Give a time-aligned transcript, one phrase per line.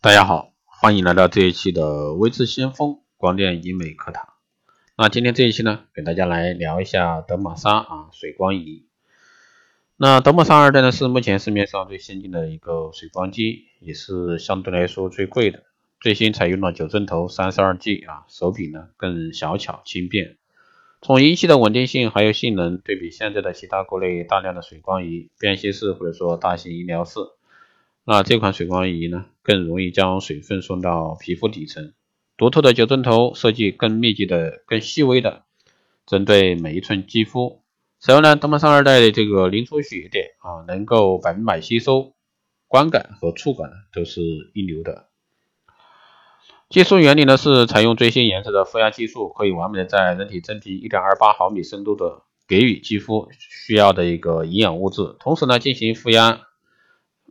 [0.00, 4.28] 大家好，欢迎来到这一期的微智先锋光电医美课堂。
[4.96, 8.86] 那今天这一期呢，给大家来聊一下德玛莎啊水光仪。
[9.96, 15.64] 那德玛莎二代呢，是目前市面上最先进的一个水光机，也是相对来说最贵的。
[15.98, 20.36] 最新采用了九针头三十二 G 啊，手柄呢更小巧轻便。
[21.02, 27.18] 从仪器的稳定性还有性能对比现在的其他国内大量的水光仪、便携式或者说大型医疗室。
[28.10, 31.92] 那这款水光仪呢，更容易将水分送到皮肤底层。
[32.38, 35.42] 独特的九针头设计更密集的、更细微的，
[36.06, 37.60] 针对每一寸肌肤。
[38.00, 42.14] 此外呢，德玛莎二代的这个零出血点啊，能够百分百吸收，
[42.66, 44.22] 观感和触感呢都是
[44.54, 45.08] 一流的。
[46.70, 56.47] 技术原理呢是采用最新研制的负压技术，可以完美的在人体真皮一点二八毫米深度的给予肌肤需要的一个营养物质，同时呢进行负压。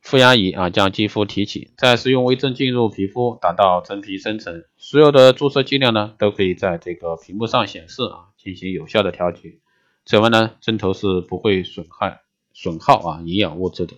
[0.00, 4.64] 负压仪啊，将肌肤提起，再使用微针进入皮肤，达到真皮深层。
[4.78, 9.58] 所有的注射剂量呢，都可以在这个屏幕上显示啊，进行有效的调节。
[10.06, 12.22] 此外呢，针头是不会损害、
[12.54, 13.96] 损耗啊营养物质的。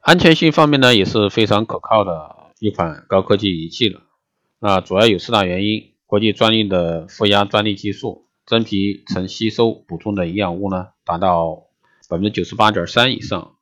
[0.00, 4.02] 安全性方面呢，也是非常可靠的一款高科技仪器了。
[4.58, 11.67] 那主要有四大原因：国际专利的负压专利技术，真皮层吸收补充的营养物呢，达到。
[12.08, 13.56] 百分之九十八点三以上，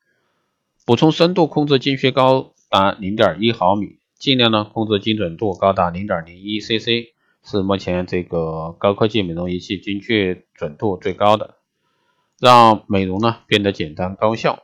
[0.84, 7.08] 补充深度控制精确高达零点一毫米，尽量呢控制精准度高达零点零一 cc，
[7.42, 11.56] 是目前这个高科技美容仪器精确准度最高的，
[12.38, 14.62] 让美容呢变得简单高效。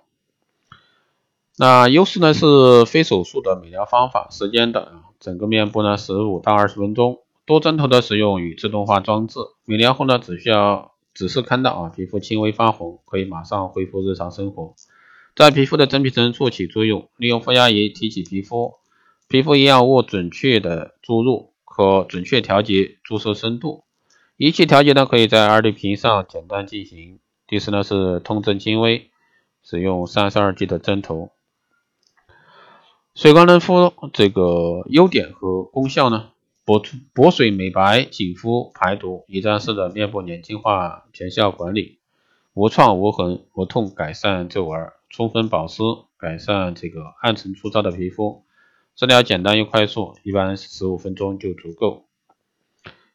[1.59, 10.92] 那优势呢是非手术的美疗方法，时间短，整个面部呢十五到二十分钟，多针头的使用与自动化装置，美疗后呢只需要。
[11.15, 14.75] 只是看到啊，皮肤轻微发红，可以马上恢复日常生活，
[15.37, 18.75] 在皮肤的真皮层处起作用，利用负压仪提起皮肤，
[19.29, 23.85] 皮肤营养物准确的注入，可准确调节注射深度。
[24.37, 27.21] 仪器调节呢，可以在二 D 屏上简单进行。
[27.47, 29.11] 第四呢是通针轻微，
[29.63, 31.31] 使用三十二 G 的针头。
[33.15, 36.31] 水光嫩肤这个优点和功效呢？
[36.65, 36.81] 补
[37.13, 41.99] 补水、美白、紧肤、排毒，一站式的面部年轻化全效管理，
[42.55, 45.83] 无创无痕无痛改善皱纹，充分保湿，
[46.17, 48.45] 改善这个暗沉粗糙的皮肤，
[48.95, 52.07] 治疗简单又快速，一般十五分钟就足够。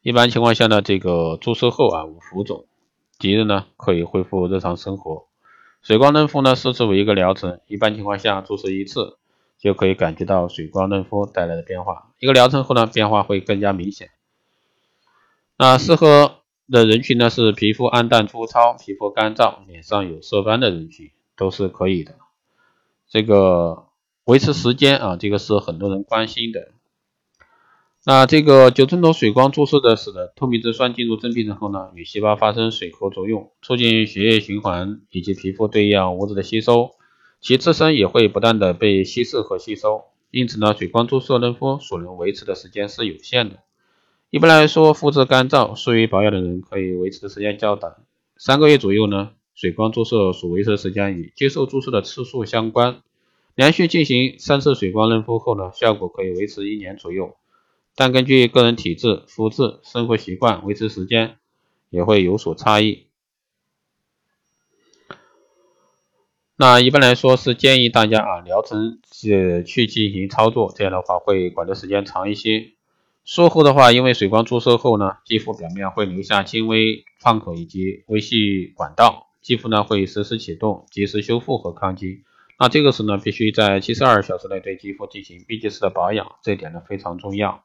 [0.02, 2.66] 一般情况下呢，这个注射后啊无浮肿，
[3.18, 5.26] 即日呢可以恢复日常生活。
[5.80, 9.17] 水光嫩肤呢四次为一个疗程，一般情况下注射一次。
[9.58, 12.12] 就可以感觉到水光嫩肤带来的变化。
[12.18, 14.10] 一个疗程后呢，变化会更加明显。
[15.56, 16.36] 那适合
[16.70, 22.14] 的人群呢是皮肤暗淡粗糙、皮肤干燥、脸上有色斑的人群都是可以的。
[23.08, 23.86] 这个
[24.24, 26.68] 维持时间啊，这个是很多人关心的。
[28.04, 36.92] 那这个九针头水光注射的使得透明质酸进入真皮层后呢，与细胞发生水合作用，促进血液循环以及皮肤对营养物质的吸收。
[37.40, 43.58] 其自身也会不断的被稀释和吸收，因此呢，水光注射嫩肤所能维持的时间是有限的。
[44.30, 47.96] 一般来说，肤质干燥、疏于保养的人可以维持的时间较短，
[48.36, 49.30] 三个月左右呢。
[49.54, 53.00] 水光注射所维持的时间与接受注射的次数相关。
[53.56, 57.34] 连续进行三次水光嫩肤后呢，效果可以维持一年左右，
[57.96, 61.38] 但根据个人体质、肤质、生活习惯，维持时间
[61.90, 63.07] 也会有所差异。
[66.60, 72.72] 那一般来说是建议大家啊疗程是去进行操作，这样的话会管的时间长一些。
[73.24, 82.24] 术后的话，因为水光注射后呢，肌肤表面会留下轻微创口以及微细管道，肌肤呢会实时启动，及时修复和抗击。
[82.58, 87.62] 那这个时候呢，必须在七十二小时内对肌肤进行闭集式的保养，这一点呢非常重要。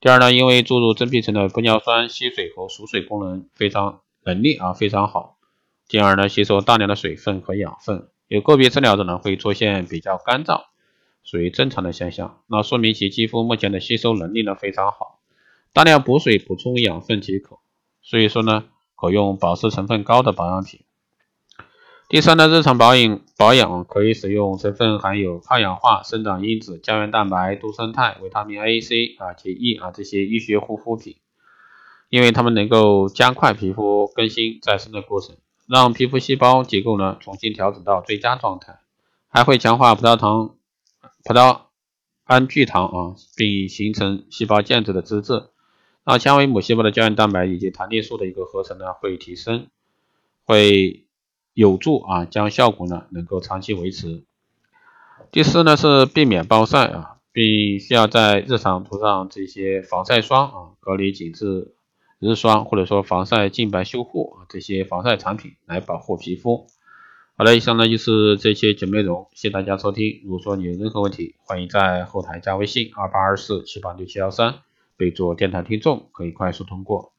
[0.00, 5.36] 第二呢，因为注入真皮层的玻尿酸吸水和锁水功能非常能力啊非常好，
[5.86, 8.08] 进而呢吸收大量的水分和养分。
[8.28, 10.64] 有个别治疗者呢会出现比较干燥，
[11.22, 15.20] 属于正常的现象，那说明其肌肤目前的吸收能力呢非常好，
[15.72, 17.58] 大量补水补充养分即可。
[18.02, 18.64] 所以说呢，
[18.96, 20.80] 可用保湿成分高的保养品。
[22.08, 31.16] 第三呢，日常保养保养可以使用成分含有抗氧化、生长因子、胶原蛋白、多生态、维他命 A、C 啊及 E 啊这些医学护肤品，
[32.08, 35.36] 因为它们能够加快皮肤更新再生的过程。
[35.68, 38.78] 让皮肤细胞结构呢重新调整到最佳状态，
[39.28, 40.54] 还会强化葡萄糖、
[41.24, 41.62] 葡萄
[42.24, 45.50] 胺聚糖啊，并形成细胞间质的脂质。
[46.04, 49.66] 那纤维母细胞的胶原蛋白以及弹力素的一个合成呢会提升，
[50.44, 51.04] 会
[51.52, 54.22] 有助啊将效果呢能够长期维持。
[55.32, 61.74] 第四呢是避免暴晒啊，并需要在日常涂上这些防晒霜啊、隔离紧致
[62.18, 66.66] 日霜或者说防晒净白修护这些防晒产品来保护皮肤。
[67.36, 70.22] 好了，以上呢就是这些节目内容，谢谢大家收听。
[70.24, 74.60] 如果说你有任何问题，欢迎在后台加微信二八二四七八六七幺三，
[74.96, 77.12] 备注电台听众，可以快速通过。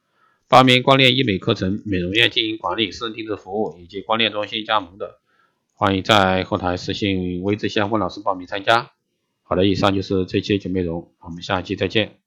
[0.47, 5.19] 报名光电医美课程、美容院经营管理、私人定制服务以及光电中心加盟的，
[5.75, 8.89] 欢迎在后台私信微之相问老师报名参加。
[9.43, 12.26] 好的，以上就是这期节目内容，我们下期再见。